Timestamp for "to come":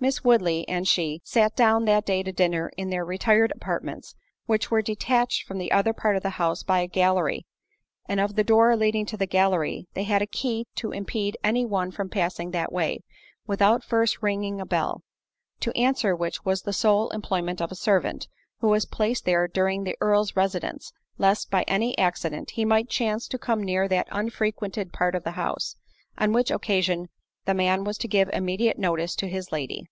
23.26-23.64